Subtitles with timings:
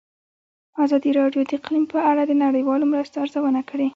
[0.83, 3.87] ازادي راډیو د اقلیم په اړه د نړیوالو مرستو ارزونه کړې.